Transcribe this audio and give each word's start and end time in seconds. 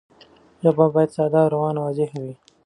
ژبه 0.63 0.85
باید 0.93 1.09
ساده، 1.15 1.41
روانه 1.53 1.79
او 1.81 1.85
واضح 1.87 2.09
وي. 2.21 2.33